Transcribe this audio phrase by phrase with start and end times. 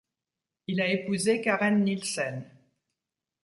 [0.65, 2.43] Il a épousé Karen Nielsen.